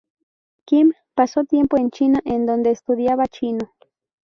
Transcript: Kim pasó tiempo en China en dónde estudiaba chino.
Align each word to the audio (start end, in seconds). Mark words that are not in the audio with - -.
Kim 0.65 0.93
pasó 1.13 1.43
tiempo 1.43 1.77
en 1.77 1.91
China 1.91 2.21
en 2.25 2.47
dónde 2.47 2.71
estudiaba 2.71 3.27
chino. 3.27 3.71